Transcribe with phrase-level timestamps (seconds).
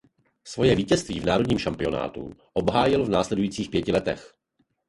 [0.43, 4.33] Svoje vítězství na národním šampionátu obhájil v následujících pěti letech.